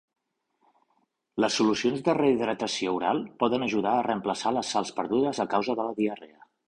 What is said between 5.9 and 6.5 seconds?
la diarrea.